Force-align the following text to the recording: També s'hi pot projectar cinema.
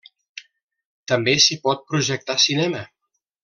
També 1.11 1.37
s'hi 1.45 1.59
pot 1.67 1.85
projectar 1.93 2.41
cinema. 2.49 2.83